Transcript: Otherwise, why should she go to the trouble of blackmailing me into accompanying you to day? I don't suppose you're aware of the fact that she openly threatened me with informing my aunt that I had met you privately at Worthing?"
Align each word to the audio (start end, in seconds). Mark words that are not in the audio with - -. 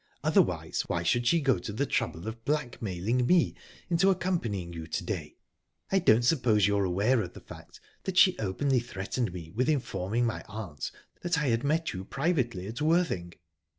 Otherwise, 0.23 0.81
why 0.87 1.03
should 1.03 1.27
she 1.27 1.39
go 1.39 1.59
to 1.59 1.71
the 1.71 1.85
trouble 1.85 2.27
of 2.27 2.43
blackmailing 2.43 3.23
me 3.27 3.53
into 3.87 4.09
accompanying 4.09 4.73
you 4.73 4.87
to 4.87 5.03
day? 5.03 5.35
I 5.91 5.99
don't 5.99 6.25
suppose 6.25 6.65
you're 6.65 6.85
aware 6.85 7.21
of 7.21 7.33
the 7.33 7.39
fact 7.39 7.79
that 8.05 8.17
she 8.17 8.35
openly 8.39 8.79
threatened 8.79 9.31
me 9.31 9.51
with 9.51 9.69
informing 9.69 10.25
my 10.25 10.43
aunt 10.49 10.89
that 11.21 11.37
I 11.37 11.49
had 11.49 11.63
met 11.63 11.93
you 11.93 12.03
privately 12.03 12.65
at 12.65 12.81
Worthing?" 12.81 13.35